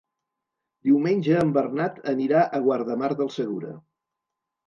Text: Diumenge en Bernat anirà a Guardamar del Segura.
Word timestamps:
Diumenge 0.87 1.35
en 1.41 1.51
Bernat 1.57 2.01
anirà 2.13 2.41
a 2.45 2.61
Guardamar 2.69 3.13
del 3.21 3.29
Segura. 3.37 3.77